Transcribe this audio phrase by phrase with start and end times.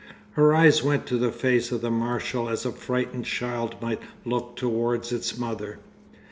[0.31, 4.55] Her eyes went to the face of the Marshal as a frightened child might look
[4.55, 5.77] towards its mother.